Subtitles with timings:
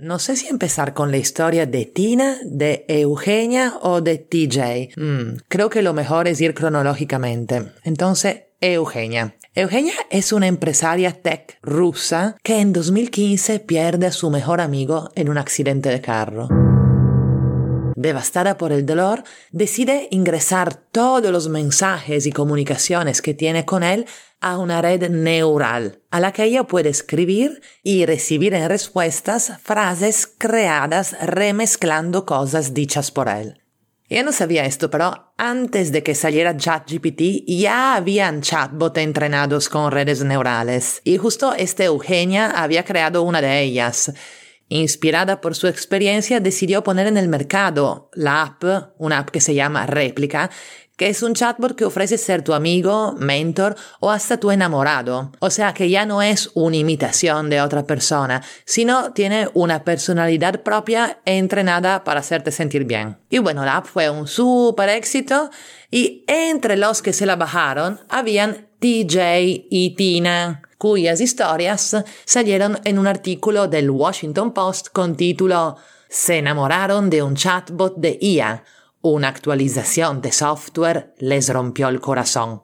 [0.00, 4.98] No sé si empezar con la historia de Tina, de Eugenia o de TJ.
[4.98, 7.72] Mm, creo que lo mejor es ir cronológicamente.
[7.84, 9.36] Entonces, Eugenia.
[9.54, 15.28] Eugenia es una empresaria tech rusa que en 2015 pierde a su mejor amigo en
[15.28, 16.48] un accidente de carro.
[18.00, 24.06] Devastada por el dolor, decide ingresar todos los mensajes y comunicaciones que tiene con él
[24.40, 30.26] a una red neural, a la que ella puede escribir y recibir en respuestas frases
[30.26, 33.60] creadas remezclando cosas dichas por él.
[34.08, 39.92] Ella no sabía esto, pero antes de que saliera ChatGPT ya habían chatbots entrenados con
[39.92, 44.10] redes neurales, y justo esta Eugenia había creado una de ellas.
[44.72, 49.52] Inspirada por su experiencia, decidió poner en el mercado la app, una app que se
[49.52, 50.48] llama Réplica,
[50.96, 55.32] que es un chatbot que ofrece ser tu amigo, mentor o hasta tu enamorado.
[55.40, 60.62] O sea que ya no es una imitación de otra persona, sino tiene una personalidad
[60.62, 63.18] propia entrenada para hacerte sentir bien.
[63.28, 65.50] Y bueno, la app fue un súper éxito
[65.90, 72.98] y entre los que se la bajaron habían TJ y Tina cuyas historias salieron en
[72.98, 75.76] un artículo del Washington Post con título
[76.08, 78.64] Se enamoraron de un chatbot de IA,
[79.02, 82.62] una actualización de software les rompió el corazón.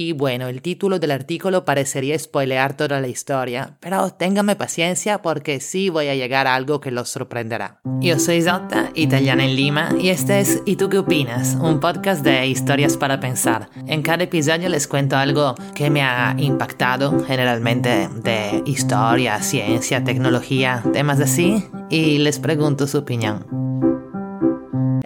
[0.00, 5.60] Y bueno, el título del artículo parecería spoilear toda la historia, pero téngame paciencia porque
[5.60, 7.82] sí voy a llegar a algo que los sorprenderá.
[8.00, 11.54] Yo soy Zotta, italiana en Lima, y este es ¿Y tú qué opinas?
[11.60, 13.68] Un podcast de historias para pensar.
[13.86, 20.82] En cada episodio les cuento algo que me ha impactado, generalmente de historia, ciencia, tecnología,
[20.94, 23.69] temas así, y les pregunto su opinión.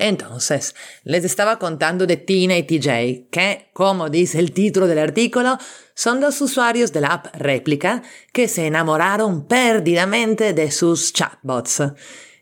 [0.05, 0.75] Entonces,
[1.05, 5.57] les estaba contando de Tina y TJ, que, como dice el título del artículo,
[5.95, 11.83] son dos usuarios de la app Réplica que se enamoraron perdidamente de sus chatbots.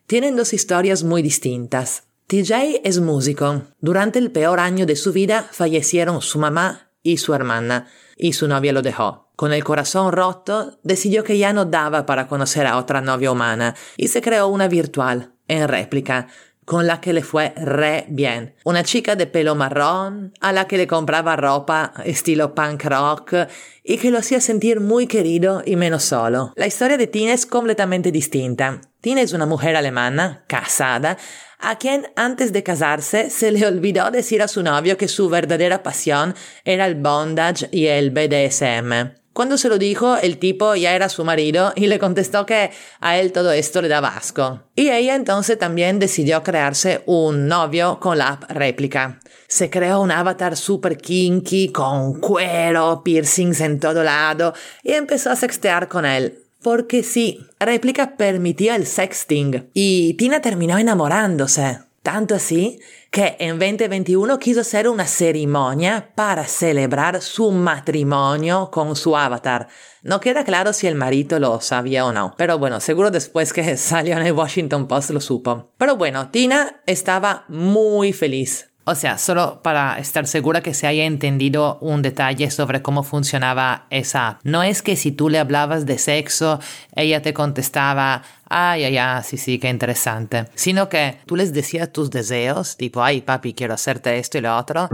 [0.09, 2.03] Tienen dos historias muy distintas.
[2.27, 3.63] TJ es músico.
[3.79, 7.87] Durante el peor año de su vida fallecieron su mamá y su hermana,
[8.17, 9.31] y su novia lo dejó.
[9.37, 13.77] Con el corazón roto, decidió que ya no daba para conocer a otra novia humana
[13.97, 16.29] y se creó una virtual, en réplica,
[16.65, 18.55] con la que le fue re bien.
[18.65, 23.35] Una chica de pelo marrón, a la que le compraba ropa estilo punk rock
[23.83, 26.53] y que lo hacía sentir muy querido y menos solo.
[26.57, 28.81] La historia de Tina es completamente distinta.
[29.01, 31.19] Tina es una mujer alemana, casada,
[31.59, 35.83] a quien antes de casarse se le olvidó decir a su novio que su verdadera
[35.83, 36.35] pasión
[36.65, 39.22] era el bondage y el BDSM.
[39.33, 42.71] Cuando se lo dijo, el tipo ya era su marido y le contestó que
[43.01, 44.61] a él todo esto le daba asco.
[44.77, 49.21] Y ella entonces también decidió crearse un novio con la app réplica.
[49.49, 55.37] Se creó un avatar super kinky con cuero, piercings en todo lado y empezó a
[55.37, 56.39] sextear con él.
[56.63, 61.79] Porque sí, réplica permitía el sexting y Tina terminó enamorándose.
[62.03, 62.81] Tanto así
[63.13, 69.69] que en 2021 quiso hacer una ceremonia para celebrar su matrimonio con su avatar.
[70.03, 73.77] No queda claro si el marido lo sabía o no, pero bueno, seguro después que
[73.77, 75.71] salió en el Washington Post lo supo.
[75.79, 81.05] Pero bueno, Tina estaba muy feliz o sea, solo para estar segura que se haya
[81.05, 84.41] entendido un detalle sobre cómo funcionaba esa.
[84.43, 86.59] No es que si tú le hablabas de sexo,
[86.97, 90.47] ella te contestaba, ay, ay, ay, sí, sí, qué interesante.
[90.55, 94.57] Sino que tú les decías tus deseos, tipo, ay, papi, quiero hacerte esto y lo
[94.57, 94.89] otro.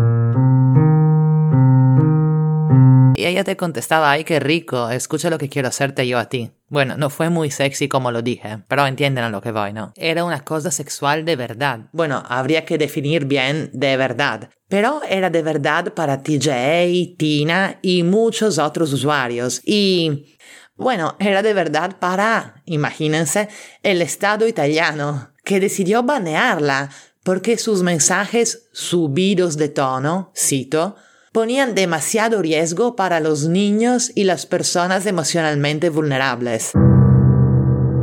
[3.17, 6.53] Y ella te contestaba, ay, qué rico, escucha lo que quiero hacerte yo a ti.
[6.71, 9.93] Bueno, no fue muy sexy como lo dije, pero entienden a lo que voy, ¿no?
[9.97, 11.81] Era una cosa sexual de verdad.
[11.93, 14.51] Bueno, habría que definir bien de verdad.
[14.69, 19.63] Pero era de verdad para TJ, Tina y muchos otros usuarios.
[19.65, 20.37] Y
[20.77, 23.49] bueno, era de verdad para, imagínense,
[23.83, 26.91] el Estado italiano, que decidió banearla
[27.23, 30.97] porque sus mensajes subidos de tono, cito,
[31.33, 36.73] ponían demasiado riesgo para los niños y las personas emocionalmente vulnerables.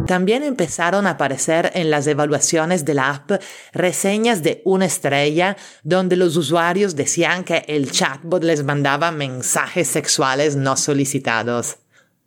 [0.06, 3.42] También empezaron a aparecer en las evaluaciones de la app
[3.74, 10.56] reseñas de una estrella donde los usuarios decían que el chatbot les mandaba mensajes sexuales
[10.56, 11.78] no solicitados.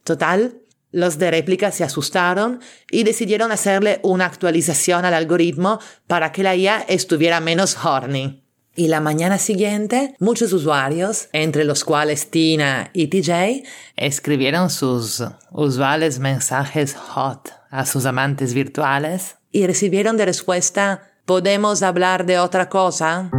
[0.03, 0.57] Total,
[0.91, 6.57] los de réplica se asustaron y decidieron hacerle una actualización al algoritmo para que la
[6.57, 8.48] IA estuviera menos horny.
[8.79, 13.65] Y la mañana siguiente, muchos usuarios, entre los cuales Tina y TJ,
[13.97, 22.25] escribieron sus usuales mensajes hot a sus amantes virtuales y recibieron de respuesta, ¿podemos hablar
[22.25, 23.33] de otra cosa?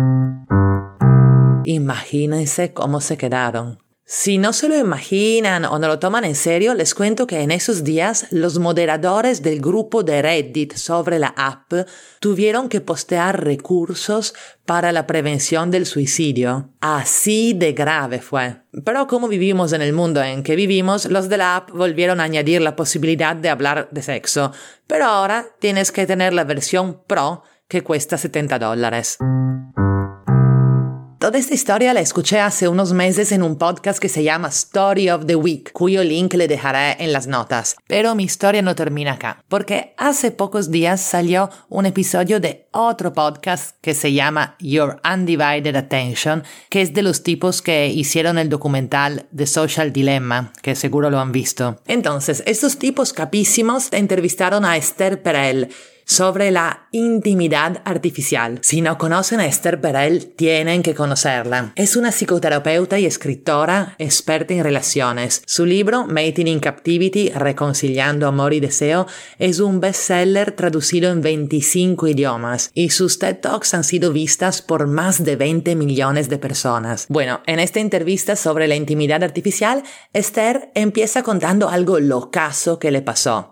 [1.64, 3.80] Imagínense cómo se quedaron.
[4.12, 7.52] Si no se lo imaginan o no lo toman en serio, les cuento que en
[7.52, 11.72] esos días los moderadores del grupo de Reddit sobre la app
[12.20, 14.34] tuvieron que postear recursos
[14.66, 16.72] para la prevención del suicidio.
[16.82, 18.64] Así de grave fue.
[18.84, 22.24] Pero como vivimos en el mundo en que vivimos, los de la app volvieron a
[22.24, 24.52] añadir la posibilidad de hablar de sexo.
[24.88, 29.20] Pero ahora tienes que tener la versión Pro que cuesta 70 dólares.
[31.30, 35.12] Toda esta historia la escuché hace unos meses en un podcast que se llama Story
[35.12, 37.76] of the Week, cuyo link le dejaré en las notas.
[37.86, 43.14] Pero mi historia no termina acá, porque hace pocos días salió un episodio de otro
[43.14, 48.50] podcast que se llama Your Undivided Attention, que es de los tipos que hicieron el
[48.50, 51.80] documental The Social Dilemma, que seguro lo han visto.
[51.86, 55.70] Entonces, estos tipos capísimos entrevistaron a Esther Perel,
[56.10, 58.58] sobre la intimidad artificial.
[58.64, 61.72] Si no conocen a Esther Perel, tienen que conocerla.
[61.76, 65.44] Es una psicoterapeuta y escritora experta en relaciones.
[65.46, 69.06] Su libro, Mating in Captivity, Reconciliando Amor y Deseo,
[69.38, 74.88] es un bestseller traducido en 25 idiomas y sus TED Talks han sido vistas por
[74.88, 77.06] más de 20 millones de personas.
[77.10, 79.84] Bueno, en esta entrevista sobre la intimidad artificial,
[80.14, 83.52] Esther empieza contando algo locazo que le pasó.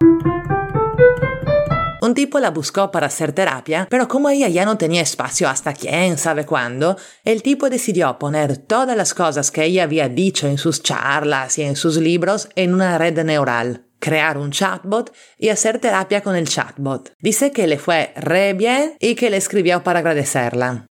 [2.08, 5.74] Un tipo la buscó para hacer terapia, pero como ella ya no tenía espacio hasta
[5.74, 6.96] quién sabe cuándo,
[7.26, 11.64] el tipo decidió poner todas las cosas que ella había dicho en sus charlas y
[11.64, 16.48] en sus libros en una red neural crear un chatbot y hacer terapia con el
[16.48, 17.12] chatbot.
[17.20, 20.86] Dice que le fue re bien y que le escribió para agradecerla.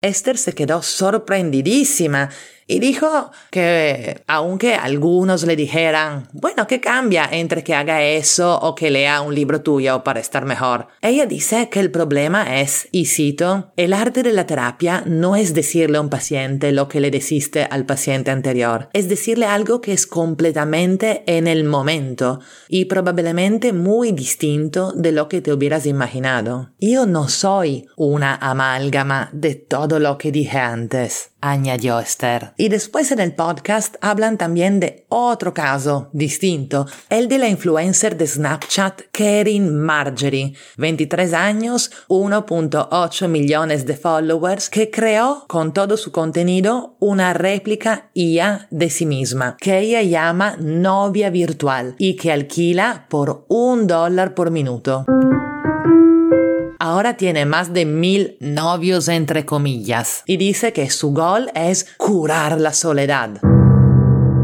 [0.00, 2.30] Esther se quedó sorprendidísima
[2.66, 8.74] y dijo que aunque algunos le dijeran, bueno, ¿qué cambia entre que haga eso o
[8.74, 10.88] que lea un libro tuyo para estar mejor?
[11.00, 15.54] Ella dice que el problema es, y cito, el arte de la terapia no es
[15.54, 19.92] decirle a un paciente lo que le deciste al paciente anterior, es decirle algo que
[19.92, 26.70] es completamente en el momento y probablemente muy distinto de lo que te hubieras imaginado.
[26.80, 32.54] Yo no soy una amálgama de todo lo que dije antes añadió Esther.
[32.56, 38.16] Y después en el podcast hablan también de otro caso distinto, el de la influencer
[38.16, 46.12] de Snapchat Karen Marjorie, 23 años, 1.8 millones de followers, que creó con todo su
[46.12, 53.06] contenido una réplica IA de sí misma, que ella llama novia virtual y que alquila
[53.10, 55.04] por un dólar por minuto
[56.82, 62.60] ahora tiene más de mil novios entre comillas y dice que su gol es curar
[62.60, 63.40] la soledad.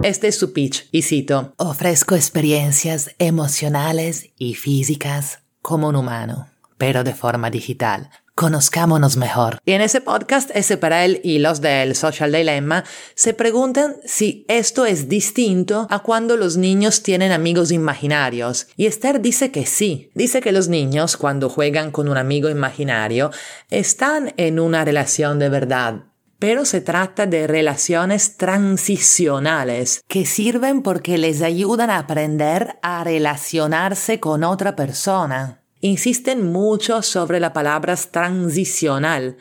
[0.05, 6.47] Este es su pitch y cito, ofrezco experiencias emocionales y físicas como un humano,
[6.77, 8.09] pero de forma digital
[8.39, 9.59] conozcámonos mejor.
[9.65, 12.85] Y en ese podcast, ese para él y los del Social Dilemma
[13.17, 18.69] se preguntan si esto es distinto a cuando los niños tienen amigos imaginarios.
[18.77, 20.13] Y Esther dice que sí.
[20.15, 23.33] Dice que los niños, cuando juegan con un amigo imaginario,
[23.71, 26.05] están en una relación de verdad.
[26.39, 34.21] Pero se trata de relaciones transicionales que sirven porque les ayudan a aprender a relacionarse
[34.21, 39.37] con otra persona insisten mucho sobre la palabra transicional,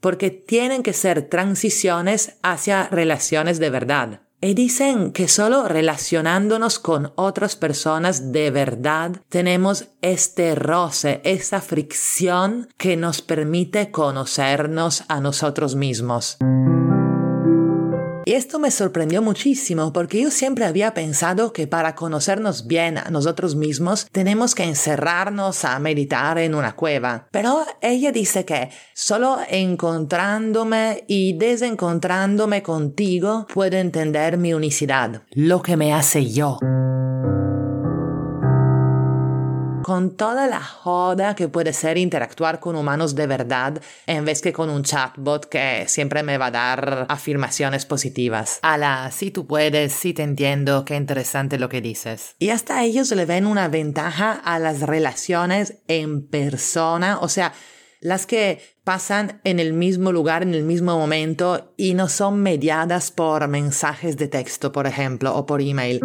[0.00, 4.20] porque tienen que ser transiciones hacia relaciones de verdad.
[4.44, 12.68] Y dicen que solo relacionándonos con otras personas de verdad tenemos este roce, esa fricción
[12.76, 16.38] que nos permite conocernos a nosotros mismos.
[18.32, 23.56] Esto me sorprendió muchísimo porque yo siempre había pensado que para conocernos bien a nosotros
[23.56, 27.28] mismos tenemos que encerrarnos a meditar en una cueva.
[27.30, 35.76] Pero ella dice que solo encontrándome y desencontrándome contigo puedo entender mi unicidad, lo que
[35.76, 36.58] me hace yo
[39.92, 44.50] con toda la joda que puede ser interactuar con humanos de verdad en vez que
[44.50, 48.58] con un chatbot que siempre me va a dar afirmaciones positivas.
[48.62, 52.36] Ala, si tú puedes, si te entiendo, qué interesante lo que dices.
[52.38, 57.52] Y hasta ellos le ven una ventaja a las relaciones en persona, o sea,
[58.00, 63.10] las que pasan en el mismo lugar, en el mismo momento y no son mediadas
[63.10, 66.00] por mensajes de texto, por ejemplo, o por email.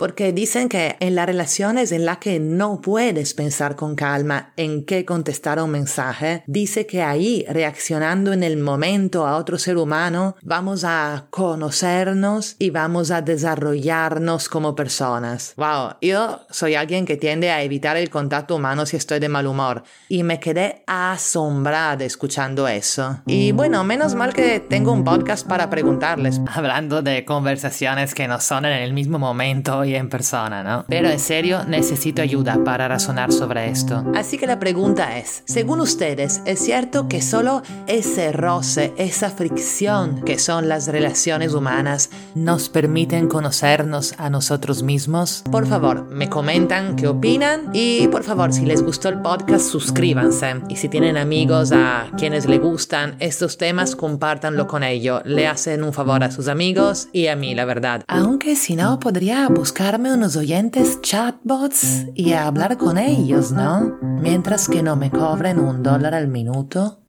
[0.00, 4.86] Porque dicen que en las relaciones en las que no puedes pensar con calma en
[4.86, 9.76] qué contestar a un mensaje, dice que ahí, reaccionando en el momento a otro ser
[9.76, 15.52] humano, vamos a conocernos y vamos a desarrollarnos como personas.
[15.58, 19.46] Wow, yo soy alguien que tiende a evitar el contacto humano si estoy de mal
[19.46, 23.20] humor y me quedé asombrada escuchando eso.
[23.26, 26.40] Y bueno, menos mal que tengo un podcast para preguntarles.
[26.50, 30.84] Hablando de conversaciones que no son en el mismo momento y en persona, ¿no?
[30.88, 34.04] Pero en serio, necesito ayuda para razonar sobre esto.
[34.14, 40.22] Así que la pregunta es, según ustedes, ¿es cierto que solo ese roce, esa fricción
[40.22, 45.42] que son las relaciones humanas nos permiten conocernos a nosotros mismos?
[45.50, 50.62] Por favor, me comentan qué opinan y por favor, si les gustó el podcast, suscríbanse.
[50.68, 55.22] Y si tienen amigos a quienes les gustan estos temas, compártanlo con ellos.
[55.24, 58.02] Le hacen un favor a sus amigos y a mí, la verdad.
[58.06, 59.48] Aunque si no, podría
[59.80, 63.98] buscarme unos oyentes chatbots y hablar con ellos, ¿no?
[64.02, 66.99] Mientras que no me cobren un dólar al minuto.